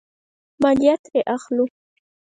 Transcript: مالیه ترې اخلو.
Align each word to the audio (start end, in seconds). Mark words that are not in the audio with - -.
مالیه 0.61 0.93
ترې 1.03 1.21
اخلو. 1.35 1.65